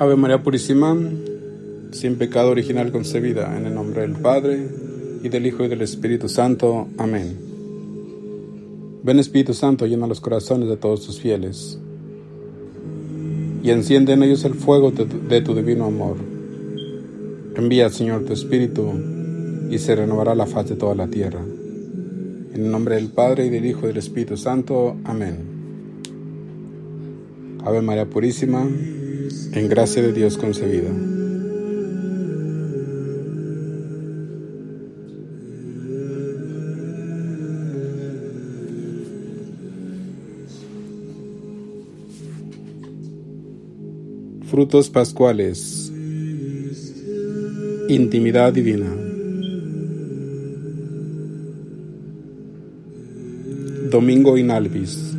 Ave 0.00 0.16
María 0.16 0.42
Purísima, 0.42 0.96
sin 1.90 2.16
pecado 2.16 2.48
original 2.48 2.90
concebida, 2.90 3.54
en 3.58 3.66
el 3.66 3.74
nombre 3.74 4.00
del 4.00 4.12
Padre, 4.12 4.66
y 5.22 5.28
del 5.28 5.44
Hijo 5.44 5.62
y 5.62 5.68
del 5.68 5.82
Espíritu 5.82 6.26
Santo. 6.26 6.88
Amén. 6.96 7.36
Ven 9.02 9.18
Espíritu 9.18 9.52
Santo, 9.52 9.84
llena 9.84 10.06
los 10.06 10.22
corazones 10.22 10.70
de 10.70 10.78
todos 10.78 11.04
tus 11.04 11.20
fieles, 11.20 11.78
y 13.62 13.68
enciende 13.68 14.14
en 14.14 14.22
ellos 14.22 14.42
el 14.46 14.54
fuego 14.54 14.90
de 14.90 15.42
tu 15.42 15.54
divino 15.54 15.84
amor. 15.84 16.16
Envía, 17.56 17.90
Señor, 17.90 18.24
tu 18.24 18.32
Espíritu, 18.32 18.94
y 19.70 19.76
se 19.76 19.96
renovará 19.96 20.34
la 20.34 20.46
faz 20.46 20.66
de 20.70 20.76
toda 20.76 20.94
la 20.94 21.08
tierra. 21.08 21.42
En 22.54 22.64
el 22.64 22.70
nombre 22.70 22.94
del 22.94 23.08
Padre, 23.08 23.44
y 23.44 23.50
del 23.50 23.66
Hijo 23.66 23.80
y 23.84 23.88
del 23.88 23.98
Espíritu 23.98 24.38
Santo. 24.38 24.96
Amén. 25.04 25.36
Ave 27.66 27.82
María 27.82 28.08
Purísima, 28.08 28.66
en 29.52 29.68
gracia 29.68 30.02
de 30.02 30.12
Dios 30.12 30.36
concebida. 30.38 30.90
Frutos 44.46 44.90
pascuales. 44.90 45.92
Intimidad 47.88 48.52
divina. 48.52 48.94
Domingo 53.90 54.36
in 54.36 54.50
albis. 54.50 55.16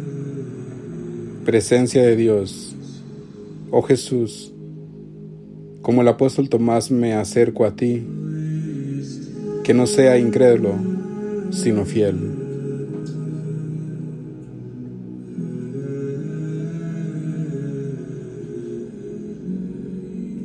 Presencia 1.45 2.03
de 2.03 2.15
Dios 2.15 2.70
Oh 3.73 3.81
Jesús, 3.81 4.51
como 5.81 6.01
el 6.01 6.07
apóstol 6.09 6.49
Tomás 6.49 6.91
me 6.91 7.13
acerco 7.13 7.63
a 7.63 7.73
ti, 7.73 8.03
que 9.63 9.73
no 9.73 9.87
sea 9.87 10.17
incrédulo, 10.17 10.73
sino 11.51 11.85
fiel. 11.85 12.17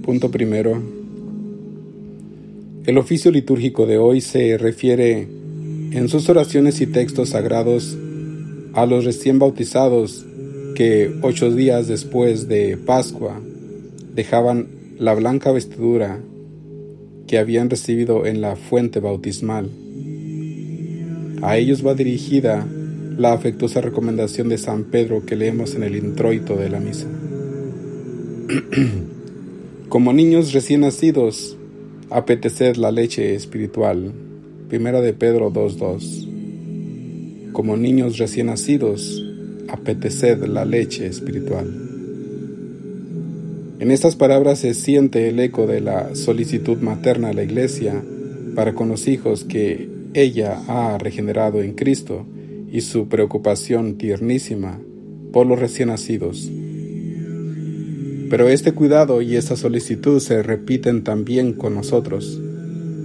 Punto 0.05 0.31
primero. 0.31 0.81
El 2.85 2.97
oficio 2.97 3.33
litúrgico 3.33 3.87
de 3.87 3.99
hoy 3.99 4.21
se 4.21 4.57
refiere 4.57 5.23
en 5.91 6.09
sus 6.09 6.29
oraciones 6.29 6.81
y 6.81 6.87
textos 6.87 7.31
sagrados 7.31 7.99
a 8.73 8.87
los 8.87 9.05
recién 9.05 9.41
bautizados 9.41 10.25
que 10.77 11.11
ocho 11.23 11.51
días 11.51 11.89
después 11.89 12.47
de 12.49 12.77
Pascua 12.77 13.41
dejaban 14.15 14.67
la 14.99 15.15
blanca 15.15 15.51
vestidura 15.51 16.21
que 17.27 17.39
habían 17.39 17.71
recibido 17.71 18.27
en 18.27 18.43
la 18.43 18.57
fuente 18.57 19.01
bautismal. 19.01 19.71
A 21.41 21.57
ellos 21.57 21.83
va 21.85 21.95
dirigida 21.95 22.67
la 23.17 23.33
afectuosa 23.33 23.81
recomendación 23.81 24.51
de 24.51 24.59
San 24.59 24.85
Pedro 24.85 25.25
que 25.25 25.35
leemos 25.35 25.75
en 25.75 25.83
el 25.83 25.97
introito 25.97 26.57
de 26.57 26.69
la 26.69 26.79
misa. 26.79 27.09
Como 29.89 30.13
niños 30.13 30.53
recién 30.53 30.83
nacidos, 30.83 31.57
apeteced 32.11 32.77
la 32.77 32.93
leche 32.93 33.35
espiritual. 33.35 34.13
Primera 34.69 35.01
de 35.01 35.15
Pedro 35.15 35.51
2.2. 35.51 37.53
Como 37.53 37.79
niños 37.79 38.19
recién 38.19 38.49
nacidos, 38.49 39.26
apeteced 39.69 40.45
la 40.47 40.65
leche 40.65 41.07
espiritual. 41.07 41.67
En 43.79 43.91
estas 43.91 44.17
palabras 44.17 44.61
se 44.61 44.73
siente 44.73 45.29
el 45.29 45.39
eco 45.39 45.67
de 45.67 45.81
la 45.81 46.15
solicitud 46.15 46.79
materna 46.79 47.29
a 47.29 47.33
la 47.35 47.43
Iglesia 47.43 48.03
para 48.55 48.75
con 48.75 48.89
los 48.89 49.07
hijos 49.07 49.45
que 49.45 49.89
ella 50.15 50.63
ha 50.67 50.97
regenerado 50.97 51.61
en 51.61 51.75
Cristo 51.75 52.25
y 52.73 52.81
su 52.81 53.09
preocupación 53.09 53.99
tiernísima 53.99 54.81
por 55.33 55.47
los 55.47 55.59
recién 55.59 55.89
nacidos. 55.89 56.51
Pero 58.31 58.49
este 58.49 58.73
cuidado 58.73 59.21
y 59.21 59.37
esta 59.37 59.57
solicitud 59.57 60.21
se 60.21 60.43
repiten 60.43 61.05
también 61.05 61.53
con 61.53 61.75
nosotros, 61.75 62.41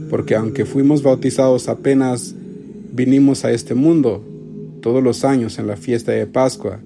porque 0.10 0.36
aunque 0.36 0.66
fuimos 0.66 1.04
bautizados 1.04 1.68
apenas 1.68 2.34
vinimos 2.94 3.46
a 3.46 3.52
este 3.52 3.76
mundo, 3.76 4.24
todos 4.81 5.03
los 5.03 5.24
años 5.24 5.59
en 5.59 5.68
la 5.68 5.78
fiesta 5.78 6.12
de 6.12 6.28
Pascua, 6.28 6.80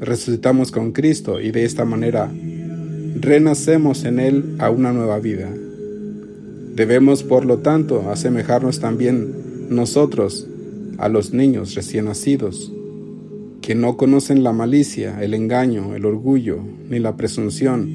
resucitamos 0.00 0.70
con 0.70 0.92
Cristo 0.92 1.40
y 1.40 1.50
de 1.50 1.64
esta 1.64 1.84
manera 1.84 2.30
renacemos 3.20 4.04
en 4.04 4.20
Él 4.20 4.56
a 4.58 4.70
una 4.70 4.92
nueva 4.92 5.18
vida. 5.18 5.48
Debemos, 6.74 7.22
por 7.22 7.44
lo 7.44 7.58
tanto, 7.58 8.10
asemejarnos 8.10 8.80
también 8.80 9.68
nosotros 9.70 10.46
a 10.98 11.08
los 11.08 11.32
niños 11.32 11.74
recién 11.74 12.06
nacidos, 12.06 12.72
que 13.60 13.74
no 13.74 13.96
conocen 13.96 14.42
la 14.42 14.52
malicia, 14.52 15.22
el 15.22 15.34
engaño, 15.34 15.94
el 15.94 16.04
orgullo, 16.04 16.60
ni 16.88 16.98
la 16.98 17.16
presunción, 17.16 17.90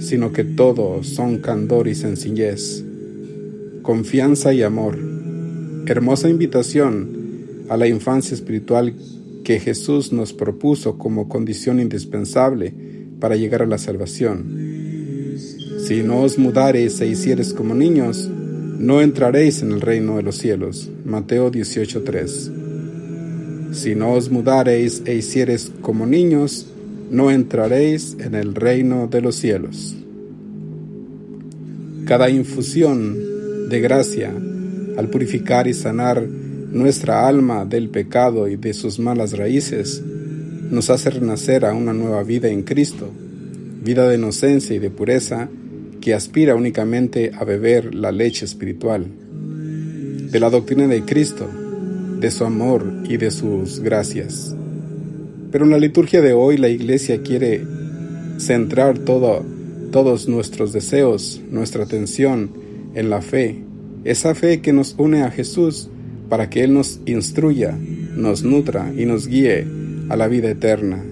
sino 0.00 0.32
que 0.32 0.44
todos 0.44 1.08
son 1.08 1.38
candor 1.38 1.88
y 1.88 1.94
sencillez, 1.94 2.84
confianza 3.82 4.52
y 4.52 4.62
amor. 4.62 4.98
Hermosa 5.86 6.28
invitación 6.28 7.21
a 7.68 7.76
la 7.76 7.86
infancia 7.86 8.34
espiritual 8.34 8.94
que 9.44 9.58
Jesús 9.60 10.12
nos 10.12 10.32
propuso 10.32 10.98
como 10.98 11.28
condición 11.28 11.80
indispensable 11.80 12.72
para 13.20 13.36
llegar 13.36 13.62
a 13.62 13.66
la 13.66 13.78
salvación. 13.78 14.72
Si 15.86 16.02
no 16.02 16.22
os 16.22 16.38
mudareis 16.38 17.00
e 17.00 17.06
hicieres 17.06 17.52
como 17.52 17.74
niños, 17.74 18.30
no 18.78 19.00
entraréis 19.00 19.62
en 19.62 19.72
el 19.72 19.80
reino 19.80 20.16
de 20.16 20.22
los 20.22 20.36
cielos. 20.36 20.90
Mateo 21.04 21.50
18:3. 21.50 22.50
Si 23.72 23.94
no 23.94 24.12
os 24.12 24.30
mudareis 24.30 25.02
e 25.06 25.14
hicieres 25.14 25.72
como 25.80 26.06
niños, 26.06 26.66
no 27.10 27.30
entraréis 27.30 28.16
en 28.20 28.34
el 28.34 28.54
reino 28.54 29.06
de 29.06 29.20
los 29.20 29.36
cielos. 29.36 29.96
Cada 32.06 32.28
infusión 32.30 33.68
de 33.68 33.80
gracia, 33.80 34.34
al 34.96 35.08
purificar 35.08 35.66
y 35.66 35.74
sanar 35.74 36.26
nuestra 36.72 37.28
alma 37.28 37.64
del 37.66 37.90
pecado 37.90 38.48
y 38.48 38.56
de 38.56 38.72
sus 38.72 38.98
malas 38.98 39.36
raíces, 39.36 40.02
nos 40.70 40.88
hace 40.88 41.10
renacer 41.10 41.66
a 41.66 41.74
una 41.74 41.92
nueva 41.92 42.22
vida 42.22 42.48
en 42.48 42.62
Cristo, 42.62 43.10
vida 43.84 44.08
de 44.08 44.16
inocencia 44.16 44.74
y 44.74 44.78
de 44.78 44.90
pureza 44.90 45.50
que 46.00 46.14
aspira 46.14 46.54
únicamente 46.54 47.30
a 47.38 47.44
beber 47.44 47.94
la 47.94 48.10
leche 48.10 48.46
espiritual. 48.46 49.06
De 50.30 50.40
la 50.40 50.48
doctrina 50.48 50.88
de 50.88 51.04
Cristo, 51.04 51.46
de 52.18 52.30
su 52.30 52.44
amor 52.44 52.84
y 53.04 53.18
de 53.18 53.30
sus 53.30 53.80
gracias. 53.80 54.56
Pero 55.50 55.66
en 55.66 55.70
la 55.70 55.78
liturgia 55.78 56.22
de 56.22 56.32
hoy 56.32 56.56
la 56.56 56.70
Iglesia 56.70 57.22
quiere 57.22 57.62
centrar 58.38 58.98
todo, 58.98 59.44
todos 59.90 60.26
nuestros 60.26 60.72
deseos, 60.72 61.42
nuestra 61.50 61.84
atención 61.84 62.50
en 62.94 63.10
la 63.10 63.20
fe, 63.20 63.62
esa 64.04 64.34
fe 64.34 64.62
que 64.62 64.72
nos 64.72 64.94
une 64.96 65.22
a 65.22 65.30
Jesús 65.30 65.90
para 66.32 66.48
que 66.48 66.64
Él 66.64 66.72
nos 66.72 66.98
instruya, 67.04 67.76
nos 68.16 68.42
nutra 68.42 68.90
y 68.96 69.04
nos 69.04 69.28
guíe 69.28 69.66
a 70.08 70.16
la 70.16 70.28
vida 70.28 70.48
eterna. 70.48 71.04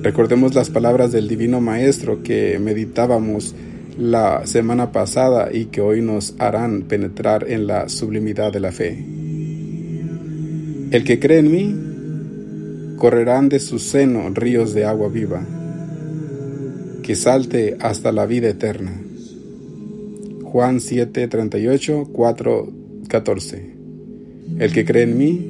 Recordemos 0.00 0.54
las 0.54 0.70
palabras 0.70 1.12
del 1.12 1.28
Divino 1.28 1.60
Maestro 1.60 2.22
que 2.22 2.58
meditábamos 2.58 3.54
la 3.98 4.46
semana 4.46 4.92
pasada 4.92 5.50
y 5.52 5.66
que 5.66 5.82
hoy 5.82 6.00
nos 6.00 6.34
harán 6.38 6.84
penetrar 6.84 7.50
en 7.50 7.66
la 7.66 7.90
sublimidad 7.90 8.50
de 8.50 8.60
la 8.60 8.72
fe. 8.72 9.04
El 10.90 11.04
que 11.04 11.20
cree 11.20 11.40
en 11.40 11.50
mí, 11.50 12.96
correrán 12.96 13.50
de 13.50 13.60
su 13.60 13.78
seno 13.78 14.30
ríos 14.30 14.72
de 14.72 14.86
agua 14.86 15.10
viva, 15.10 15.42
que 17.02 17.14
salte 17.14 17.76
hasta 17.78 18.10
la 18.10 18.24
vida 18.24 18.48
eterna. 18.48 19.02
Juan 20.44 20.80
7, 20.80 21.28
38, 21.28 22.08
4, 22.10 22.79
14. 23.10 23.74
El 24.58 24.72
que 24.72 24.84
cree 24.86 25.02
en 25.02 25.18
mí, 25.18 25.46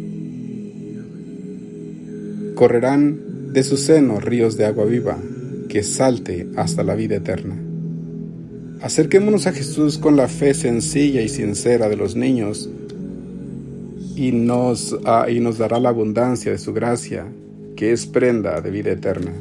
correrán 2.54 3.52
de 3.52 3.62
su 3.62 3.76
seno 3.76 4.18
ríos 4.18 4.56
de 4.56 4.64
agua 4.64 4.86
viva, 4.86 5.18
que 5.68 5.82
salte 5.82 6.48
hasta 6.56 6.82
la 6.82 6.94
vida 6.94 7.16
eterna. 7.16 7.56
Acerquémonos 8.80 9.46
a 9.46 9.52
Jesús 9.52 9.98
con 9.98 10.16
la 10.16 10.26
fe 10.26 10.54
sencilla 10.54 11.20
y 11.20 11.28
sincera 11.28 11.88
de 11.88 11.96
los 11.96 12.16
niños 12.16 12.70
y 14.16 14.32
nos, 14.32 14.98
ah, 15.04 15.26
y 15.30 15.40
nos 15.40 15.58
dará 15.58 15.78
la 15.78 15.90
abundancia 15.90 16.50
de 16.50 16.58
su 16.58 16.72
gracia, 16.72 17.26
que 17.76 17.92
es 17.92 18.06
prenda 18.06 18.60
de 18.60 18.70
vida 18.70 18.90
eterna. 18.90 19.32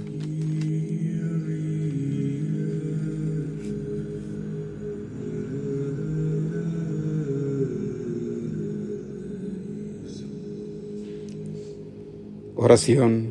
Oración. 12.62 13.30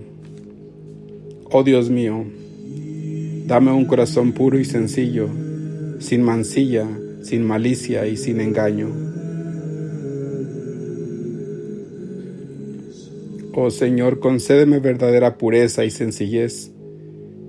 Oh 1.50 1.62
Dios 1.62 1.90
mío, 1.90 2.24
dame 3.44 3.70
un 3.72 3.84
corazón 3.84 4.32
puro 4.32 4.58
y 4.58 4.64
sencillo, 4.64 5.28
sin 5.98 6.22
mancilla, 6.22 6.88
sin 7.20 7.44
malicia 7.44 8.06
y 8.06 8.16
sin 8.16 8.40
engaño. 8.40 8.88
Oh 13.52 13.70
Señor, 13.70 14.18
concédeme 14.18 14.78
verdadera 14.78 15.36
pureza 15.36 15.84
y 15.84 15.90
sencillez 15.90 16.70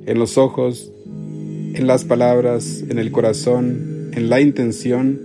en 0.06 0.20
los 0.20 0.38
ojos, 0.38 0.92
en 1.06 1.88
las 1.88 2.04
palabras, 2.04 2.84
en 2.90 3.00
el 3.00 3.14
corazón, 3.14 4.12
en 4.14 4.30
la 4.30 4.42
intención, 4.42 5.18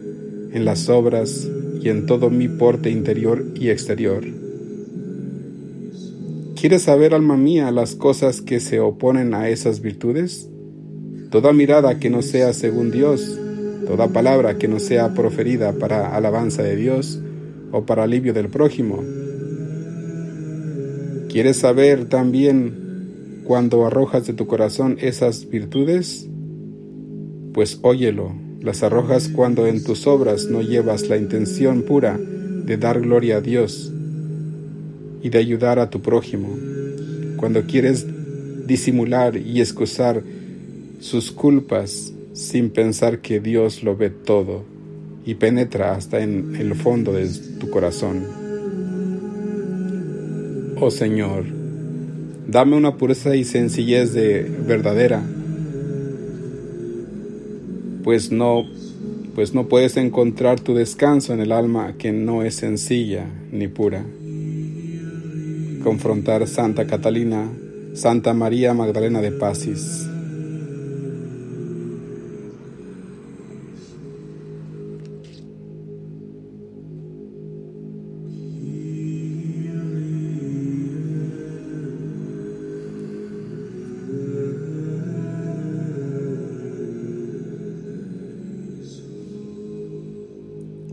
en 0.52 0.64
las 0.64 0.88
obras 0.88 1.50
y 1.82 1.88
en 1.88 2.06
todo 2.06 2.30
mi 2.30 2.46
porte 2.46 2.90
interior 2.90 3.44
y 3.56 3.70
exterior. 3.70 4.43
¿Quieres 6.64 6.84
saber, 6.84 7.12
alma 7.12 7.36
mía, 7.36 7.70
las 7.70 7.94
cosas 7.94 8.40
que 8.40 8.58
se 8.58 8.80
oponen 8.80 9.34
a 9.34 9.50
esas 9.50 9.82
virtudes? 9.82 10.48
Toda 11.30 11.52
mirada 11.52 11.98
que 11.98 12.08
no 12.08 12.22
sea 12.22 12.54
según 12.54 12.90
Dios, 12.90 13.38
toda 13.86 14.08
palabra 14.08 14.56
que 14.56 14.66
no 14.66 14.78
sea 14.80 15.12
proferida 15.12 15.74
para 15.74 16.16
alabanza 16.16 16.62
de 16.62 16.74
Dios 16.76 17.20
o 17.70 17.84
para 17.84 18.04
alivio 18.04 18.32
del 18.32 18.48
prójimo. 18.48 19.04
¿Quieres 21.28 21.58
saber 21.58 22.06
también 22.06 23.42
cuando 23.44 23.84
arrojas 23.84 24.26
de 24.26 24.32
tu 24.32 24.46
corazón 24.46 24.96
esas 25.02 25.50
virtudes? 25.50 26.30
Pues 27.52 27.78
óyelo, 27.82 28.34
las 28.62 28.82
arrojas 28.82 29.28
cuando 29.28 29.66
en 29.66 29.84
tus 29.84 30.06
obras 30.06 30.46
no 30.46 30.62
llevas 30.62 31.10
la 31.10 31.18
intención 31.18 31.82
pura 31.82 32.18
de 32.18 32.78
dar 32.78 33.02
gloria 33.02 33.36
a 33.36 33.40
Dios 33.42 33.93
y 35.24 35.30
de 35.30 35.38
ayudar 35.38 35.78
a 35.78 35.88
tu 35.88 36.02
prójimo. 36.02 36.50
Cuando 37.38 37.62
quieres 37.64 38.06
disimular 38.66 39.38
y 39.38 39.58
excusar 39.60 40.22
sus 41.00 41.32
culpas 41.32 42.12
sin 42.34 42.68
pensar 42.68 43.20
que 43.20 43.40
Dios 43.40 43.82
lo 43.82 43.96
ve 43.96 44.10
todo 44.10 44.64
y 45.24 45.36
penetra 45.36 45.94
hasta 45.94 46.20
en 46.20 46.54
el 46.56 46.74
fondo 46.74 47.14
de 47.14 47.26
tu 47.58 47.70
corazón. 47.70 48.26
Oh 50.78 50.90
Señor, 50.90 51.46
dame 52.46 52.76
una 52.76 52.98
pureza 52.98 53.34
y 53.34 53.44
sencillez 53.44 54.12
de 54.12 54.42
verdadera, 54.42 55.22
pues 58.04 58.30
no 58.30 58.66
pues 59.34 59.52
no 59.52 59.66
puedes 59.66 59.96
encontrar 59.96 60.60
tu 60.60 60.74
descanso 60.74 61.32
en 61.32 61.40
el 61.40 61.50
alma 61.50 61.94
que 61.98 62.12
no 62.12 62.44
es 62.44 62.54
sencilla 62.54 63.26
ni 63.50 63.66
pura 63.66 64.04
confrontar 65.84 66.48
Santa 66.48 66.86
Catalina, 66.86 67.52
Santa 67.92 68.32
María 68.32 68.72
Magdalena 68.72 69.20
de 69.20 69.32
Pasis. 69.32 70.08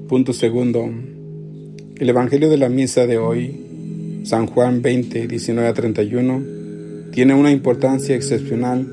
Punto 0.09 0.33
segundo. 0.33 0.91
El 1.95 2.09
Evangelio 2.09 2.49
de 2.49 2.57
la 2.57 2.67
Misa 2.67 3.07
de 3.07 3.17
hoy 3.17 3.70
San 4.23 4.45
Juan 4.45 4.81
20, 4.83 5.27
19 5.27 5.67
a 5.67 5.73
31, 5.73 6.43
tiene 7.11 7.33
una 7.33 7.51
importancia 7.51 8.15
excepcional 8.15 8.87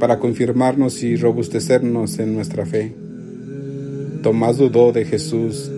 para 0.00 0.18
confirmarnos 0.18 1.02
y 1.04 1.14
robustecernos 1.14 2.18
en 2.18 2.34
nuestra 2.34 2.66
fe. 2.66 2.92
Tomás 4.22 4.58
dudó 4.58 4.92
de 4.92 5.04
Jesús 5.04 5.70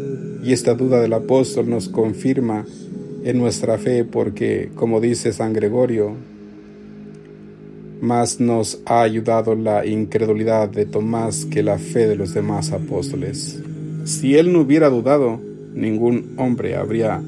y 0.42 0.52
esta 0.52 0.74
duda 0.74 1.00
del 1.00 1.12
apóstol 1.12 1.68
nos 1.68 1.90
confirma 1.90 2.64
en 3.22 3.38
nuestra 3.38 3.76
fe 3.76 4.04
porque, 4.04 4.70
como 4.74 5.00
dice 5.00 5.32
San 5.34 5.52
Gregorio, 5.52 6.14
más 8.00 8.40
nos 8.40 8.80
ha 8.86 9.02
ayudado 9.02 9.54
la 9.54 9.84
incredulidad 9.84 10.70
de 10.70 10.86
Tomás 10.86 11.44
que 11.44 11.62
la 11.62 11.78
fe 11.78 12.06
de 12.06 12.16
los 12.16 12.32
demás 12.32 12.72
apóstoles. 12.72 13.60
Si 14.04 14.36
él 14.36 14.52
no 14.52 14.60
hubiera 14.60 14.88
dudado, 14.88 15.40
ningún 15.74 16.34
hombre 16.36 16.76
habría 16.76 17.22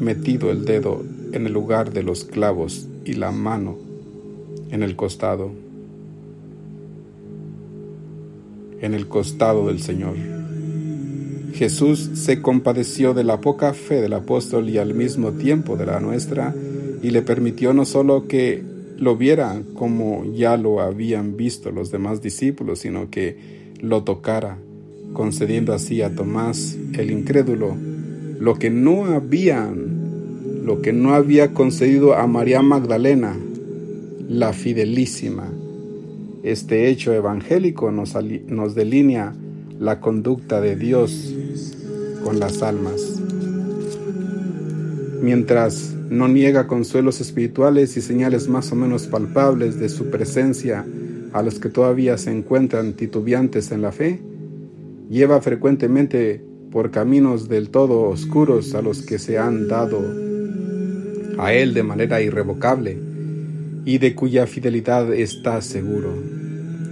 metido 0.00 0.50
el 0.50 0.64
dedo 0.64 1.04
en 1.32 1.46
el 1.46 1.52
lugar 1.52 1.92
de 1.92 2.02
los 2.02 2.24
clavos 2.24 2.86
y 3.04 3.14
la 3.14 3.30
mano 3.30 3.76
en 4.70 4.82
el 4.82 4.96
costado, 4.96 5.50
en 8.80 8.94
el 8.94 9.08
costado 9.08 9.68
del 9.68 9.80
Señor. 9.80 10.16
Jesús 11.54 12.10
se 12.14 12.42
compadeció 12.42 13.14
de 13.14 13.24
la 13.24 13.40
poca 13.40 13.72
fe 13.72 14.00
del 14.00 14.12
apóstol 14.12 14.68
y 14.68 14.78
al 14.78 14.94
mismo 14.94 15.32
tiempo 15.32 15.76
de 15.76 15.86
la 15.86 16.00
nuestra 16.00 16.54
y 17.02 17.10
le 17.10 17.22
permitió 17.22 17.72
no 17.72 17.84
solo 17.84 18.26
que 18.28 18.62
lo 18.98 19.16
viera 19.16 19.62
como 19.74 20.24
ya 20.34 20.56
lo 20.56 20.80
habían 20.80 21.36
visto 21.36 21.70
los 21.70 21.90
demás 21.90 22.20
discípulos, 22.20 22.80
sino 22.80 23.10
que 23.10 23.72
lo 23.80 24.02
tocara, 24.04 24.58
concediendo 25.12 25.72
así 25.72 26.02
a 26.02 26.14
Tomás 26.14 26.76
el 26.94 27.10
incrédulo 27.10 27.76
lo 28.38 28.54
que 28.54 28.70
no 28.70 29.06
habían, 29.06 29.85
lo 30.66 30.82
que 30.82 30.92
no 30.92 31.14
había 31.14 31.54
concedido 31.54 32.16
a 32.16 32.26
María 32.26 32.60
Magdalena, 32.60 33.36
la 34.28 34.52
fidelísima. 34.52 35.48
Este 36.42 36.88
hecho 36.88 37.12
evangélico 37.12 37.92
nos, 37.92 38.16
nos 38.48 38.74
delinea 38.74 39.32
la 39.78 40.00
conducta 40.00 40.60
de 40.60 40.74
Dios 40.74 41.32
con 42.24 42.40
las 42.40 42.62
almas. 42.62 43.22
Mientras 45.22 45.94
no 46.10 46.26
niega 46.26 46.66
consuelos 46.66 47.20
espirituales 47.20 47.96
y 47.96 48.00
señales 48.00 48.48
más 48.48 48.72
o 48.72 48.74
menos 48.74 49.06
palpables 49.06 49.78
de 49.78 49.88
su 49.88 50.10
presencia 50.10 50.84
a 51.32 51.42
los 51.42 51.60
que 51.60 51.68
todavía 51.68 52.18
se 52.18 52.32
encuentran 52.32 52.94
titubeantes 52.94 53.70
en 53.70 53.82
la 53.82 53.92
fe, 53.92 54.20
lleva 55.08 55.40
frecuentemente 55.40 56.44
por 56.72 56.90
caminos 56.90 57.48
del 57.48 57.70
todo 57.70 58.02
oscuros 58.08 58.74
a 58.74 58.82
los 58.82 59.02
que 59.02 59.20
se 59.20 59.38
han 59.38 59.68
dado 59.68 60.25
a 61.38 61.52
Él 61.52 61.74
de 61.74 61.82
manera 61.82 62.20
irrevocable 62.20 62.98
y 63.84 63.98
de 63.98 64.14
cuya 64.14 64.46
fidelidad 64.46 65.12
está 65.12 65.60
seguro. 65.60 66.12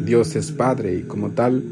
Dios 0.05 0.37
es 0.37 0.53
Padre 0.53 0.95
y 0.97 1.03
como 1.03 1.31
tal 1.31 1.63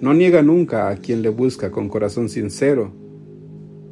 no 0.00 0.14
niega 0.14 0.42
nunca 0.42 0.88
a 0.88 0.96
quien 0.96 1.22
le 1.22 1.28
busca 1.28 1.70
con 1.70 1.88
corazón 1.88 2.28
sincero. 2.28 2.92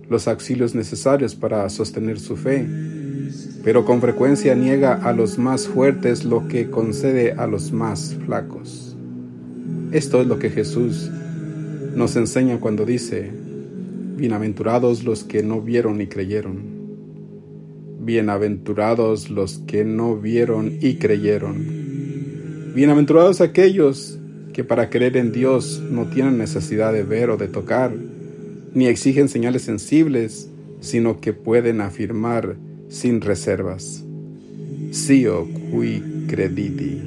los 0.09 0.27
auxilios 0.27 0.75
necesarios 0.75 1.37
para 1.37 1.69
sostener 1.71 2.19
su 2.19 2.37
fe, 2.37 2.67
pero 3.63 3.85
con 3.85 4.01
frecuencia 4.01 4.57
niega 4.57 4.95
a 4.95 5.13
los 5.13 5.39
más 5.39 5.69
fuertes 5.69 6.25
lo 6.25 6.49
que 6.49 6.69
concede 6.69 7.31
a 7.33 7.47
los 7.47 7.71
más 7.71 8.17
flacos. 8.27 8.97
Esto 9.93 10.21
es 10.21 10.27
lo 10.27 10.41
que 10.41 10.51
Jesús 10.51 11.09
nos 11.95 12.17
enseña 12.17 12.59
cuando 12.59 12.85
dice, 12.85 13.31
bienaventurados 14.17 15.05
los 15.05 15.23
que 15.23 15.45
no 15.45 15.61
vieron 15.61 16.01
y 16.01 16.09
creyeron. 16.09 16.70
Bienaventurados 18.11 19.31
los 19.31 19.59
que 19.69 19.85
no 19.85 20.17
vieron 20.17 20.79
y 20.81 20.97
creyeron. 20.97 22.73
Bienaventurados 22.75 23.41
aquellos 23.41 24.19
que 24.53 24.65
para 24.65 24.91
creer 24.91 25.17
en 25.17 25.31
Dios 25.31 25.81
no 25.93 26.07
tienen 26.07 26.37
necesidad 26.37 26.93
de 26.93 27.05
ver 27.05 27.31
o 27.31 27.37
de 27.37 27.47
tocar, 27.47 27.95
ni 28.75 28.89
exigen 28.89 29.29
señales 29.29 29.63
sensibles, 29.63 30.51
sino 30.81 31.21
que 31.21 31.33
pueden 31.33 31.81
afirmar 31.81 32.57
sin 32.89 33.21
reservas. 33.21 34.03
Sio 34.91 35.47
qui 35.71 36.03
crediti. 36.27 37.01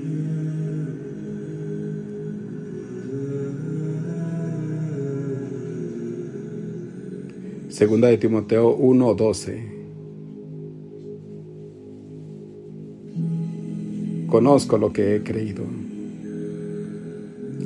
Segunda 7.68 8.08
de 8.08 8.18
Timoteo 8.18 8.74
1:12. 8.78 9.73
Conozco 14.34 14.80
lo 14.80 14.92
que 14.92 15.16
he 15.16 15.22
creído. 15.22 15.64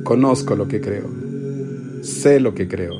Conozco 0.03 0.53
lo 0.53 0.67
que 0.67 0.81
creo. 0.81 1.09
Sé 2.01 2.41
lo 2.41 2.53
que 2.53 2.67
creo 2.67 2.99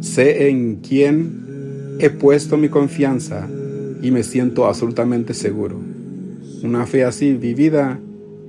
Sé 0.00 0.50
en 0.50 0.76
quién 0.76 1.96
he 2.00 2.10
puesto 2.10 2.58
mi 2.58 2.68
confianza 2.68 3.48
y 4.02 4.10
me 4.10 4.22
siento 4.22 4.66
absolutamente 4.66 5.32
seguro. 5.32 5.80
Una 6.62 6.84
fe 6.84 7.04
así 7.04 7.32
vivida 7.32 7.98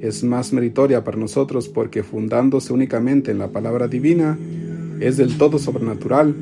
es 0.02 0.26
más 0.26 0.52
meritoria 0.52 1.06
para 1.06 1.16
nosotros 1.16 1.70
porque 1.70 2.04
fundándose 2.04 2.74
únicamente 2.74 3.32
en 3.32 3.40
la 3.40 3.48
palabra 3.48 3.88
divina 3.88 4.38
es 5.00 5.16
del 5.16 5.38
todo 5.38 5.58
sobrenatural 5.58 6.36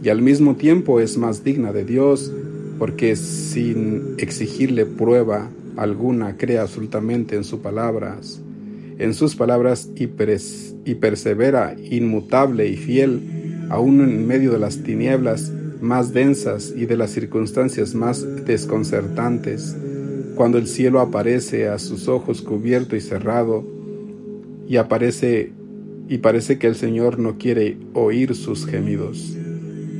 y 0.00 0.10
al 0.10 0.22
mismo 0.22 0.54
tiempo 0.54 1.00
es 1.00 1.18
más 1.18 1.42
digna 1.42 1.72
de 1.72 1.84
Dios 1.84 2.32
porque 2.78 3.16
sin 3.16 4.14
exigirle 4.18 4.86
prueba 4.86 5.50
alguna 5.76 6.36
cree 6.36 6.58
absolutamente 6.58 7.36
en 7.36 7.44
sus 7.44 7.60
palabras, 7.60 8.40
en 8.98 9.14
sus 9.14 9.36
palabras 9.36 9.90
y, 9.96 10.08
y 10.84 10.94
persevera 10.96 11.74
inmutable 11.78 12.68
y 12.68 12.76
fiel 12.76 13.66
aún 13.70 14.00
en 14.00 14.26
medio 14.26 14.50
de 14.52 14.58
las 14.58 14.82
tinieblas 14.82 15.52
más 15.80 16.12
densas 16.12 16.74
y 16.76 16.86
de 16.86 16.96
las 16.96 17.10
circunstancias 17.10 17.94
más 17.94 18.44
desconcertantes, 18.44 19.76
cuando 20.34 20.58
el 20.58 20.66
cielo 20.66 21.00
aparece 21.00 21.68
a 21.68 21.78
sus 21.78 22.08
ojos 22.08 22.42
cubierto 22.42 22.96
y 22.96 23.00
cerrado, 23.00 23.64
y 24.68 24.76
aparece 24.76 25.52
y 26.08 26.18
parece 26.18 26.58
que 26.58 26.66
el 26.66 26.74
Señor 26.74 27.20
no 27.20 27.38
quiere 27.38 27.76
oír 27.94 28.34
sus 28.34 28.66
gemidos. 28.66 29.36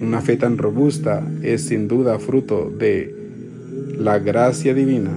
Una 0.00 0.20
fe 0.20 0.36
tan 0.36 0.58
robusta 0.58 1.24
es 1.42 1.62
sin 1.62 1.86
duda 1.86 2.18
fruto 2.18 2.68
de 2.68 3.14
la 3.96 4.18
gracia 4.18 4.74
divina, 4.74 5.16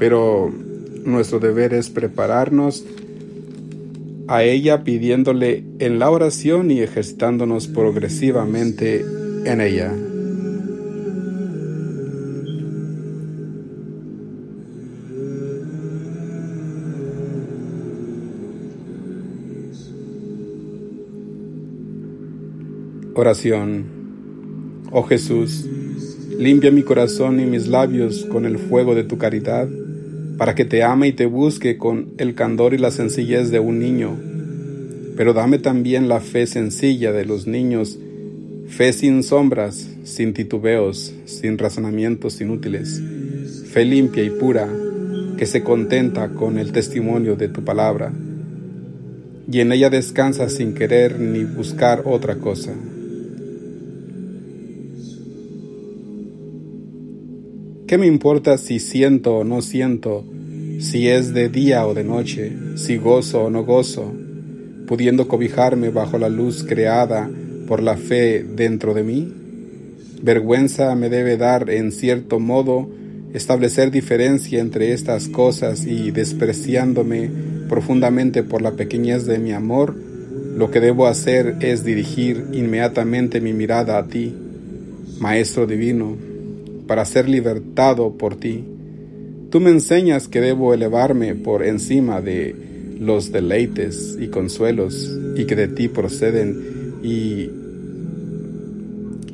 pero 0.00 0.50
nuestro 1.04 1.40
deber 1.40 1.74
es 1.74 1.90
prepararnos 1.90 2.86
a 4.28 4.42
ella 4.42 4.82
pidiéndole 4.82 5.62
en 5.78 5.98
la 5.98 6.08
oración 6.08 6.70
y 6.70 6.80
ejercitándonos 6.80 7.68
progresivamente 7.68 9.04
en 9.44 9.60
ella. 9.60 9.92
Oración. 23.14 23.84
Oh 24.92 25.02
Jesús, 25.02 25.68
limpia 26.38 26.70
mi 26.70 26.82
corazón 26.82 27.38
y 27.38 27.44
mis 27.44 27.68
labios 27.68 28.24
con 28.24 28.46
el 28.46 28.58
fuego 28.58 28.94
de 28.94 29.04
tu 29.04 29.18
caridad 29.18 29.68
para 30.40 30.54
que 30.54 30.64
te 30.64 30.82
ame 30.82 31.08
y 31.08 31.12
te 31.12 31.26
busque 31.26 31.76
con 31.76 32.14
el 32.16 32.34
candor 32.34 32.72
y 32.72 32.78
la 32.78 32.90
sencillez 32.90 33.50
de 33.50 33.60
un 33.60 33.78
niño. 33.78 34.16
Pero 35.14 35.34
dame 35.34 35.58
también 35.58 36.08
la 36.08 36.20
fe 36.20 36.46
sencilla 36.46 37.12
de 37.12 37.26
los 37.26 37.46
niños, 37.46 37.98
fe 38.66 38.94
sin 38.94 39.22
sombras, 39.22 39.90
sin 40.04 40.32
titubeos, 40.32 41.12
sin 41.26 41.58
razonamientos 41.58 42.40
inútiles, 42.40 43.02
fe 43.70 43.84
limpia 43.84 44.24
y 44.24 44.30
pura, 44.30 44.66
que 45.36 45.44
se 45.44 45.62
contenta 45.62 46.30
con 46.30 46.56
el 46.56 46.72
testimonio 46.72 47.36
de 47.36 47.48
tu 47.50 47.62
palabra, 47.62 48.10
y 49.52 49.60
en 49.60 49.72
ella 49.72 49.90
descansa 49.90 50.48
sin 50.48 50.72
querer 50.72 51.20
ni 51.20 51.44
buscar 51.44 52.04
otra 52.06 52.36
cosa. 52.36 52.72
¿Qué 57.90 57.98
me 57.98 58.06
importa 58.06 58.56
si 58.56 58.78
siento 58.78 59.38
o 59.38 59.42
no 59.42 59.62
siento, 59.62 60.24
si 60.80 61.08
es 61.08 61.34
de 61.34 61.48
día 61.48 61.86
o 61.86 61.94
de 61.94 62.04
noche, 62.04 62.52
si 62.76 62.96
gozo 62.96 63.44
o 63.44 63.50
no 63.50 63.64
gozo, 63.64 64.12
pudiendo 64.86 65.28
cobijarme 65.28 65.90
bajo 65.90 66.18
la 66.18 66.28
luz 66.28 66.64
creada 66.64 67.30
por 67.68 67.82
la 67.82 67.96
fe 67.96 68.42
dentro 68.42 68.94
de 68.94 69.04
mí? 69.04 69.32
Vergüenza 70.22 70.94
me 70.96 71.08
debe 71.08 71.36
dar, 71.36 71.70
en 71.70 71.92
cierto 71.92 72.40
modo, 72.40 72.88
establecer 73.32 73.90
diferencia 73.90 74.60
entre 74.60 74.92
estas 74.92 75.28
cosas 75.28 75.86
y 75.86 76.10
despreciándome 76.10 77.30
profundamente 77.68 78.42
por 78.42 78.62
la 78.62 78.72
pequeñez 78.72 79.26
de 79.26 79.38
mi 79.38 79.52
amor, 79.52 79.94
lo 80.56 80.70
que 80.70 80.80
debo 80.80 81.06
hacer 81.06 81.56
es 81.60 81.84
dirigir 81.84 82.48
inmediatamente 82.52 83.40
mi 83.40 83.52
mirada 83.52 83.98
a 83.98 84.08
ti, 84.08 84.34
Maestro 85.20 85.66
Divino, 85.66 86.16
para 86.86 87.04
ser 87.04 87.28
libertado 87.28 88.16
por 88.18 88.34
ti. 88.34 88.64
Tú 89.50 89.58
me 89.58 89.70
enseñas 89.70 90.28
que 90.28 90.40
debo 90.40 90.72
elevarme 90.74 91.34
por 91.34 91.64
encima 91.64 92.20
de 92.20 92.54
los 93.00 93.32
deleites 93.32 94.16
y 94.20 94.28
consuelos 94.28 95.10
y 95.34 95.44
que 95.46 95.56
de 95.56 95.66
ti 95.66 95.88
proceden 95.88 97.00
y, 97.02 97.50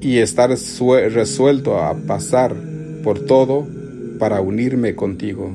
y 0.00 0.18
estar 0.18 0.48
resuelto 0.48 1.78
a 1.78 1.94
pasar 1.94 2.56
por 3.04 3.26
todo 3.26 3.66
para 4.18 4.40
unirme 4.40 4.94
contigo. 4.94 5.52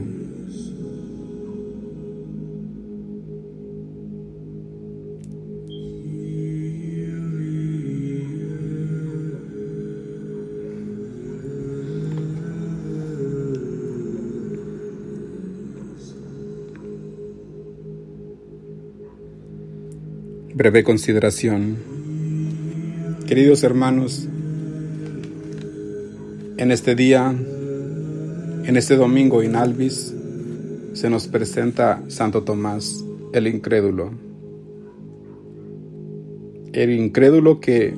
Breve 20.53 20.83
consideración. 20.83 21.77
Queridos 23.25 23.63
hermanos, 23.63 24.27
en 26.57 26.71
este 26.71 26.93
día, 26.93 27.33
en 28.65 28.75
este 28.75 28.97
domingo 28.97 29.43
in 29.43 29.55
Albis, 29.55 30.13
se 30.93 31.09
nos 31.09 31.27
presenta 31.27 32.03
Santo 32.09 32.43
Tomás, 32.43 33.01
el 33.31 33.47
incrédulo. 33.47 34.11
El 36.73 36.91
incrédulo 36.91 37.61
que 37.61 37.93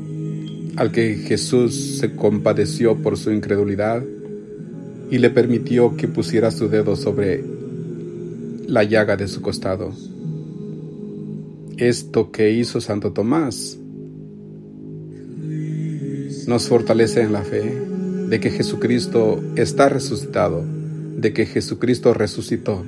al 0.76 0.92
que 0.92 1.16
Jesús 1.16 1.98
se 2.00 2.16
compadeció 2.16 2.98
por 2.98 3.18
su 3.18 3.32
incredulidad 3.32 4.04
y 5.10 5.18
le 5.18 5.32
permitió 5.32 5.98
que 5.98 6.08
pusiera 6.08 6.52
su 6.52 6.70
dedo 6.70 6.96
sobre 6.96 7.44
la 8.68 8.84
llaga 8.84 9.18
de 9.18 9.28
su 9.28 9.42
costado 9.42 9.92
esto 11.88 12.32
que 12.32 12.52
hizo 12.52 12.80
Santo 12.80 13.12
Tomás 13.12 13.78
nos 16.48 16.68
fortalece 16.68 17.22
en 17.22 17.34
la 17.34 17.42
fe 17.42 17.82
de 18.30 18.40
que 18.40 18.50
Jesucristo 18.50 19.42
está 19.56 19.90
resucitado, 19.90 20.64
de 21.18 21.34
que 21.34 21.46
Jesucristo 21.46 22.14
resucitó. 22.14 22.84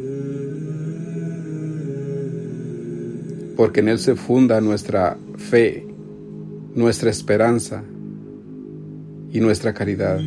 Porque 3.55 3.79
en 3.79 3.89
Él 3.89 3.99
se 3.99 4.15
funda 4.15 4.59
nuestra 4.61 5.17
fe, 5.37 5.87
nuestra 6.73 7.09
esperanza 7.09 7.83
y 9.31 9.39
nuestra 9.39 9.73
caridad. 9.73 10.19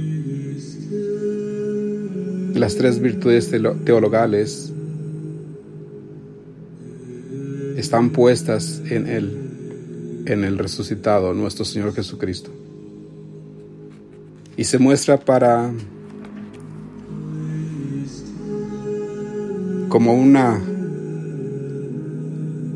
Las 2.55 2.77
tres 2.77 3.01
virtudes 3.01 3.51
teologales 3.85 4.73
están 7.89 8.11
puestas 8.11 8.83
en 8.91 9.07
Él, 9.07 10.23
en 10.27 10.45
el 10.45 10.59
resucitado, 10.59 11.33
nuestro 11.33 11.65
Señor 11.65 11.95
Jesucristo. 11.95 12.51
y 14.59 14.65
se 14.65 14.79
muestra 14.79 15.19
para 15.19 15.73
como 19.89 20.13
una 20.13 20.61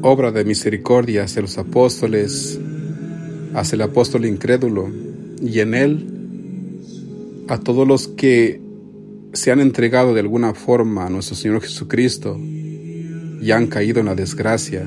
obra 0.01 0.33
de 0.33 0.47
misericordia 0.47 1.25
hacia 1.25 1.43
los 1.43 1.59
apóstoles, 1.59 2.59
hacia 3.53 3.77
el 3.77 3.83
apóstol 3.83 4.25
incrédulo 4.25 4.91
y 5.43 5.59
en 5.61 5.75
él 5.75 6.09
a 7.49 7.59
todos 7.59 7.87
los 7.87 8.09
que 8.09 8.63
se 9.35 9.51
han 9.51 9.61
entregado 9.61 10.15
de 10.15 10.21
alguna 10.21 10.55
forma 10.55 11.05
a 11.05 11.11
nuestro 11.11 11.37
Señor 11.37 11.61
Jesucristo 11.61 12.39
y 13.43 13.51
han 13.51 13.67
caído 13.67 13.99
en 13.99 14.07
la 14.07 14.15
desgracia 14.15 14.87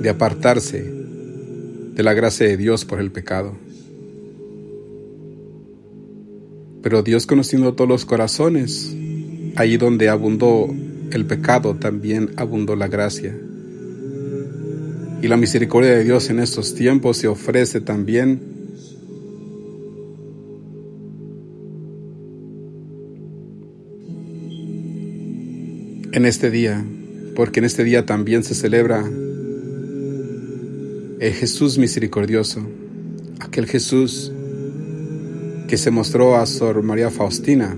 de 0.00 0.08
apartarse 0.08 0.90
de 1.94 2.02
la 2.02 2.14
gracia 2.14 2.46
de 2.46 2.56
Dios 2.56 2.86
por 2.86 2.98
el 2.98 3.12
pecado. 3.12 3.54
Pero 6.82 7.02
Dios 7.02 7.26
conociendo 7.26 7.74
todos 7.74 7.90
los 7.90 8.06
corazones, 8.06 8.96
allí 9.56 9.76
donde 9.76 10.08
abundó 10.08 10.74
el 11.10 11.26
pecado, 11.26 11.74
también 11.74 12.30
abundó 12.36 12.74
la 12.74 12.88
gracia. 12.88 13.36
Y 15.20 15.28
la 15.28 15.36
misericordia 15.36 15.90
de 15.90 16.04
Dios 16.04 16.30
en 16.30 16.38
estos 16.38 16.74
tiempos 16.74 17.18
se 17.18 17.28
ofrece 17.28 17.82
también 17.82 18.40
en 26.12 26.24
este 26.24 26.50
día, 26.50 26.84
porque 27.34 27.60
en 27.60 27.64
este 27.66 27.84
día 27.84 28.06
también 28.06 28.42
se 28.44 28.54
celebra 28.54 29.04
el 31.20 31.32
Jesús 31.32 31.78
misericordioso, 31.78 32.66
aquel 33.40 33.66
Jesús 33.66 34.32
que 35.66 35.76
se 35.76 35.90
mostró 35.90 36.36
a 36.36 36.46
Sor 36.46 36.82
María 36.82 37.10
Faustina 37.10 37.76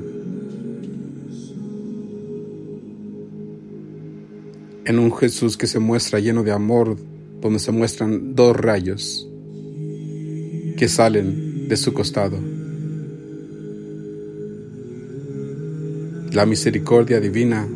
en 4.85 4.99
un 4.99 5.13
Jesús 5.17 5.57
que 5.57 5.67
se 5.67 5.79
muestra 5.79 6.21
lleno 6.21 6.43
de 6.43 6.53
amor, 6.53 6.97
donde 7.41 7.59
se 7.59 7.73
muestran 7.73 8.35
dos 8.35 8.57
rayos 8.57 9.29
que 10.77 10.89
salen 10.89 11.69
de 11.69 11.77
su 11.77 11.93
costado. 11.93 12.39
La 16.33 16.47
misericordia 16.47 17.21
divina 17.21 17.69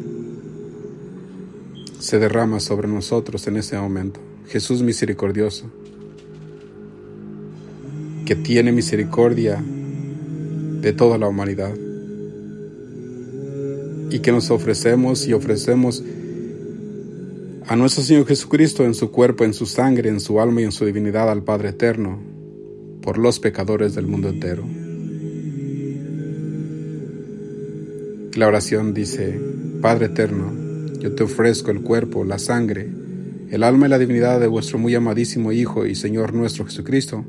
derrama 2.18 2.60
sobre 2.60 2.88
nosotros 2.88 3.46
en 3.46 3.56
ese 3.56 3.76
momento. 3.76 4.20
Jesús 4.48 4.82
misericordioso, 4.82 5.66
que 8.24 8.34
tiene 8.34 8.72
misericordia 8.72 9.62
de 10.80 10.92
toda 10.92 11.18
la 11.18 11.28
humanidad 11.28 11.74
y 14.10 14.18
que 14.20 14.32
nos 14.32 14.50
ofrecemos 14.50 15.26
y 15.26 15.32
ofrecemos 15.32 16.02
a 17.66 17.76
nuestro 17.76 18.02
Señor 18.02 18.26
Jesucristo 18.26 18.84
en 18.84 18.94
su 18.94 19.10
cuerpo, 19.10 19.44
en 19.44 19.54
su 19.54 19.66
sangre, 19.66 20.10
en 20.10 20.20
su 20.20 20.40
alma 20.40 20.60
y 20.60 20.64
en 20.64 20.72
su 20.72 20.84
divinidad 20.84 21.30
al 21.30 21.42
Padre 21.42 21.70
Eterno, 21.70 22.20
por 23.00 23.18
los 23.18 23.40
pecadores 23.40 23.94
del 23.94 24.06
mundo 24.06 24.28
entero. 24.28 24.64
La 28.36 28.48
oración 28.48 28.92
dice, 28.92 29.40
Padre 29.80 30.06
Eterno, 30.06 30.63
yo 31.04 31.14
te 31.14 31.22
ofrezco 31.22 31.70
el 31.70 31.82
cuerpo, 31.82 32.24
la 32.24 32.38
sangre, 32.38 32.88
el 33.50 33.62
alma 33.62 33.84
y 33.84 33.90
la 33.90 33.98
divinidad 33.98 34.40
de 34.40 34.46
vuestro 34.46 34.78
muy 34.78 34.94
amadísimo 34.94 35.52
Hijo 35.52 35.84
y 35.84 35.94
Señor 35.94 36.32
nuestro 36.32 36.64
Jesucristo, 36.64 37.26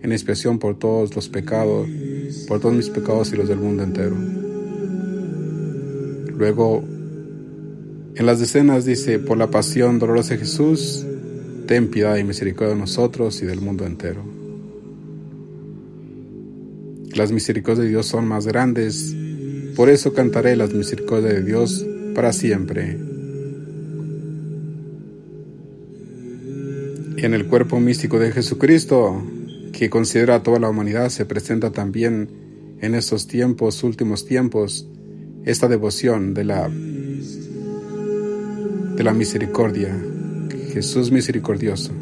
en 0.00 0.12
expiación 0.12 0.58
por 0.58 0.78
todos 0.78 1.14
los 1.14 1.28
pecados, 1.28 1.86
por 2.48 2.60
todos 2.60 2.74
mis 2.74 2.88
pecados 2.88 3.30
y 3.30 3.36
los 3.36 3.48
del 3.50 3.58
mundo 3.58 3.82
entero. 3.82 4.16
Luego 6.38 6.82
en 8.14 8.24
las 8.24 8.40
decenas 8.40 8.86
dice, 8.86 9.18
por 9.18 9.36
la 9.36 9.50
pasión 9.50 9.98
dolorosa 9.98 10.32
de 10.32 10.40
Jesús, 10.40 11.04
ten 11.66 11.90
piedad 11.90 12.16
y 12.16 12.24
misericordia 12.24 12.72
de 12.72 12.80
nosotros 12.80 13.42
y 13.42 13.44
del 13.44 13.60
mundo 13.60 13.84
entero. 13.84 14.24
Las 17.14 17.30
misericordias 17.30 17.84
de 17.84 17.90
Dios 17.90 18.06
son 18.06 18.26
más 18.26 18.46
grandes, 18.46 19.14
por 19.76 19.90
eso 19.90 20.14
cantaré 20.14 20.56
las 20.56 20.72
misericordias 20.72 21.34
de 21.34 21.42
Dios 21.42 21.86
para 22.14 22.32
siempre. 22.32 22.98
En 27.16 27.34
el 27.34 27.46
cuerpo 27.46 27.78
místico 27.78 28.18
de 28.18 28.32
Jesucristo, 28.32 29.22
que 29.72 29.88
considera 29.90 30.36
a 30.36 30.42
toda 30.42 30.58
la 30.58 30.68
humanidad, 30.68 31.08
se 31.08 31.24
presenta 31.24 31.70
también 31.70 32.28
en 32.80 32.94
estos 32.94 33.26
tiempos, 33.26 33.84
últimos 33.84 34.26
tiempos, 34.26 34.88
esta 35.44 35.68
devoción 35.68 36.34
de 36.34 36.44
la 36.44 36.68
de 38.96 39.04
la 39.04 39.14
misericordia, 39.14 39.96
Jesús 40.72 41.10
misericordioso. 41.10 41.92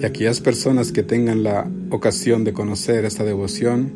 Y 0.00 0.04
aquellas 0.04 0.40
personas 0.40 0.92
que 0.92 1.02
tengan 1.02 1.42
la 1.42 1.70
ocasión 1.90 2.42
de 2.44 2.52
conocer 2.52 3.04
esta 3.04 3.22
devoción, 3.22 3.92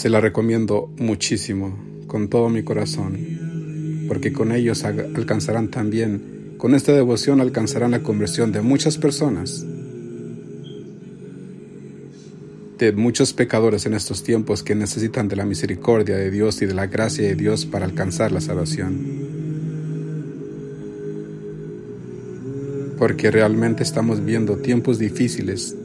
se 0.00 0.08
la 0.08 0.18
recomiendo 0.18 0.90
muchísimo, 0.96 1.78
con 2.06 2.28
todo 2.28 2.48
mi 2.48 2.62
corazón, 2.62 3.18
porque 4.08 4.32
con 4.32 4.50
ellos 4.50 4.82
alcanzarán 4.84 5.68
también, 5.68 6.54
con 6.56 6.74
esta 6.74 6.92
devoción 6.92 7.42
alcanzarán 7.42 7.90
la 7.90 8.02
conversión 8.02 8.50
de 8.50 8.62
muchas 8.62 8.96
personas 8.96 9.66
de 12.78 12.92
muchos 12.92 13.34
pecadores 13.34 13.84
en 13.84 13.92
estos 13.92 14.22
tiempos 14.22 14.62
que 14.62 14.74
necesitan 14.74 15.28
de 15.28 15.36
la 15.36 15.44
misericordia 15.44 16.16
de 16.16 16.30
Dios 16.30 16.62
y 16.62 16.66
de 16.66 16.72
la 16.72 16.86
gracia 16.86 17.28
de 17.28 17.34
Dios 17.34 17.66
para 17.66 17.84
alcanzar 17.84 18.32
la 18.32 18.40
salvación. 18.40 19.04
Porque 22.96 23.30
realmente 23.30 23.82
estamos 23.82 24.24
viendo 24.24 24.56
tiempos 24.56 24.98
difíciles 24.98 25.76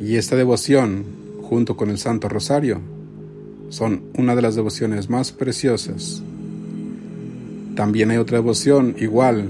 y 0.00 0.18
esta 0.18 0.36
devoción, 0.36 1.04
junto 1.42 1.76
con 1.76 1.90
el 1.90 1.98
Santo 1.98 2.28
Rosario, 2.28 2.93
son 3.68 4.02
una 4.16 4.34
de 4.34 4.42
las 4.42 4.54
devociones 4.54 5.10
más 5.10 5.32
preciosas. 5.32 6.22
También 7.74 8.10
hay 8.10 8.18
otra 8.18 8.38
devoción 8.38 8.94
igual, 8.98 9.48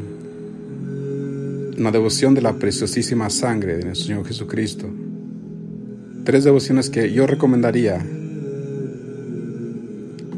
una 1.78 1.90
devoción 1.90 2.34
de 2.34 2.42
la 2.42 2.54
preciosísima 2.54 3.28
sangre 3.30 3.76
de 3.76 3.84
nuestro 3.84 4.06
Señor 4.06 4.26
Jesucristo 4.26 4.88
tres 6.24 6.42
devociones 6.42 6.88
que 6.90 7.12
yo 7.12 7.26
recomendaría 7.26 8.04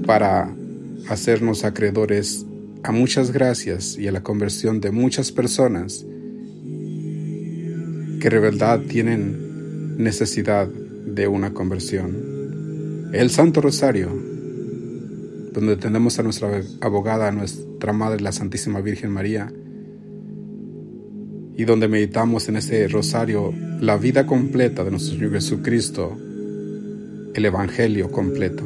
para 0.04 0.52
hacernos 1.08 1.64
acreedores 1.64 2.44
a 2.82 2.92
muchas 2.92 3.30
gracias 3.30 3.96
y 3.96 4.08
a 4.08 4.12
la 4.12 4.22
conversión 4.22 4.80
de 4.80 4.90
muchas 4.90 5.32
personas 5.32 6.04
que 8.20 8.30
de 8.30 8.38
verdad 8.40 8.80
tienen 8.80 9.96
necesidad 9.96 10.66
de 10.66 11.28
una 11.28 11.52
conversión. 11.52 12.36
El 13.12 13.30
Santo 13.30 13.60
Rosario, 13.60 14.10
donde 15.52 15.76
tenemos 15.76 16.18
a 16.18 16.22
nuestra 16.22 16.62
abogada, 16.80 17.28
a 17.28 17.32
nuestra 17.32 17.92
Madre, 17.92 18.20
la 18.20 18.32
Santísima 18.32 18.80
Virgen 18.80 19.10
María, 19.10 19.50
y 21.56 21.64
donde 21.64 21.88
meditamos 21.88 22.48
en 22.48 22.56
este 22.56 22.86
rosario 22.88 23.54
la 23.80 23.96
vida 23.96 24.26
completa 24.26 24.84
de 24.84 24.90
nuestro 24.90 25.14
Señor 25.14 25.32
Jesucristo, 25.32 26.16
el 27.34 27.44
Evangelio 27.44 28.10
completo. 28.10 28.62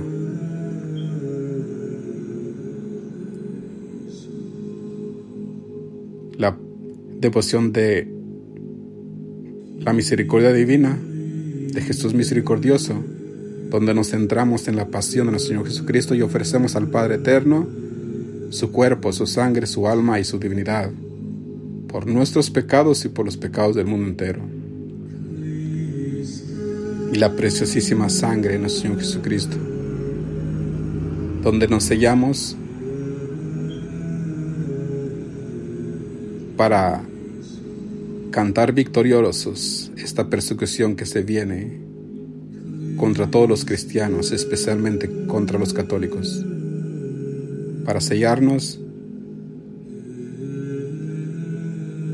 La 6.36 6.56
devoción 7.20 7.72
de 7.72 8.08
la 9.78 9.92
misericordia 9.92 10.52
divina 10.52 10.98
de 10.98 11.80
Jesús 11.80 12.14
misericordioso, 12.14 13.04
donde 13.70 13.94
nos 13.94 14.10
centramos 14.10 14.68
en 14.68 14.76
la 14.76 14.88
pasión 14.88 15.26
de 15.26 15.32
nuestro 15.32 15.50
Señor 15.50 15.66
Jesucristo 15.66 16.14
y 16.14 16.22
ofrecemos 16.22 16.76
al 16.76 16.88
Padre 16.88 17.16
Eterno 17.16 17.66
su 18.50 18.72
cuerpo, 18.72 19.12
su 19.12 19.26
sangre, 19.26 19.66
su 19.66 19.86
alma 19.86 20.18
y 20.18 20.24
su 20.24 20.38
divinidad 20.38 20.90
por 21.90 22.06
nuestros 22.06 22.50
pecados 22.50 23.04
y 23.04 23.08
por 23.08 23.24
los 23.24 23.36
pecados 23.36 23.74
del 23.74 23.86
mundo 23.86 24.06
entero. 24.06 24.40
Y 27.12 27.16
la 27.16 27.34
preciosísima 27.34 28.08
sangre 28.08 28.52
de 28.52 28.58
nuestro 28.60 28.82
Señor 28.82 29.00
Jesucristo, 29.00 29.56
donde 31.42 31.66
nos 31.66 31.84
sellamos 31.84 32.56
para 36.56 37.02
cantar 38.30 38.72
victoriosos 38.72 39.90
esta 39.96 40.28
persecución 40.28 40.94
que 40.94 41.06
se 41.06 41.22
viene 41.22 41.89
contra 43.00 43.30
todos 43.30 43.48
los 43.48 43.64
cristianos, 43.64 44.30
especialmente 44.30 45.08
contra 45.26 45.58
los 45.58 45.72
católicos, 45.72 46.44
para 47.86 47.98
sellarnos 47.98 48.78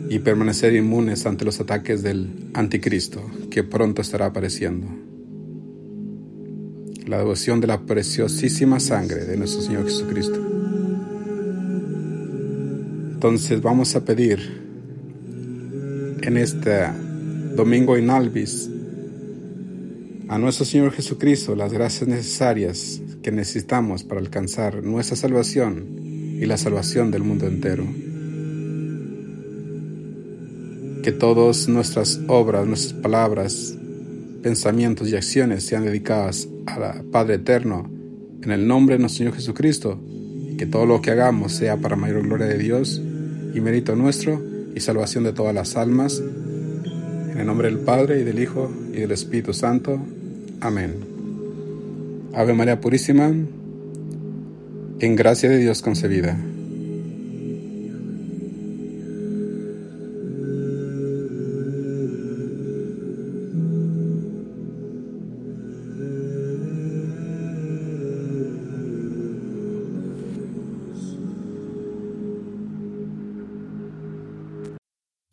y 0.09 0.21
permanecer 0.21 0.77
inmunes 0.77 1.27
ante 1.27 1.45
los 1.45 1.59
ataques 1.59 2.05
del 2.05 2.31
anticristo 2.55 3.21
que 3.51 3.65
pronto 3.65 4.01
estará 4.01 4.27
apareciendo. 4.27 4.87
La 7.05 7.19
devoción 7.19 7.61
de 7.61 7.67
la 7.67 7.81
preciosísima 7.81 8.79
sangre 8.79 9.25
de 9.25 9.37
nuestro 9.37 9.63
Señor 9.63 9.87
Jesucristo. 9.87 10.41
Entonces 13.15 13.61
vamos 13.61 13.97
a 13.97 14.05
pedir 14.05 14.39
en 16.23 16.37
este 16.37 16.87
domingo 17.57 17.97
en 17.97 18.09
Alvis 18.09 18.71
a 20.29 20.39
nuestro 20.39 20.65
Señor 20.65 20.93
Jesucristo 20.93 21.55
las 21.55 21.73
gracias 21.73 22.09
necesarias 22.09 23.01
que 23.23 23.31
necesitamos 23.31 24.03
para 24.03 24.21
alcanzar 24.21 24.83
nuestra 24.83 25.17
salvación 25.17 25.87
y 26.41 26.45
la 26.47 26.57
salvación 26.57 27.11
del 27.11 27.23
mundo 27.23 27.47
entero. 27.47 27.85
Que 31.03 31.13
todas 31.13 31.69
nuestras 31.69 32.21
obras, 32.27 32.67
nuestras 32.67 32.95
palabras, 32.95 33.77
pensamientos 34.43 35.09
y 35.09 35.17
acciones 35.17 35.65
sean 35.65 35.85
dedicadas 35.85 36.49
al 36.67 37.05
Padre 37.05 37.35
Eterno 37.37 37.89
en 38.43 38.51
el 38.51 38.67
nombre 38.67 38.97
de 38.97 39.01
nuestro 39.01 39.19
Señor 39.19 39.35
Jesucristo 39.35 40.01
y 40.51 40.57
que 40.57 40.67
todo 40.67 40.87
lo 40.87 41.01
que 41.01 41.13
hagamos 41.13 41.53
sea 41.53 41.77
para 41.77 41.95
mayor 41.95 42.23
gloria 42.23 42.47
de 42.47 42.59
Dios 42.59 43.01
y 43.55 43.61
mérito 43.61 43.95
nuestro 43.95 44.43
y 44.75 44.81
salvación 44.81 45.23
de 45.23 45.33
todas 45.33 45.55
las 45.55 45.77
almas. 45.77 46.21
En 46.21 47.39
el 47.39 47.47
nombre 47.47 47.69
del 47.69 47.79
Padre 47.79 48.21
y 48.21 48.25
del 48.25 48.41
Hijo 48.41 48.73
y 48.93 49.01
del 49.01 49.13
Espíritu 49.13 49.53
Santo. 49.53 50.01
Amén. 50.61 50.95
Ave 52.35 52.53
María 52.55 52.81
Purísima, 52.81 53.33
en 55.01 55.17
gracia 55.17 55.49
de 55.49 55.59
Dios 55.59 55.83
concebida. 55.83 56.37